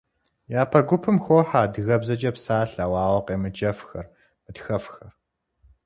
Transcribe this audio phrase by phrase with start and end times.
[0.61, 4.05] Япэ гупым хохьэ адыгэбзэкӏэ псалъэу, ауэ къемыджэфхэр,
[4.43, 5.13] мытхэфхэр.